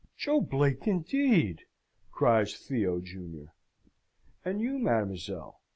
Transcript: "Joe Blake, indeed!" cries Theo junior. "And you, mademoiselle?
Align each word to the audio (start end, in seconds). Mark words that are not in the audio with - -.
"Joe 0.17 0.41
Blake, 0.41 0.87
indeed!" 0.87 1.65
cries 2.11 2.55
Theo 2.57 3.01
junior. 3.01 3.53
"And 4.43 4.59
you, 4.59 4.79
mademoiselle? 4.79 5.61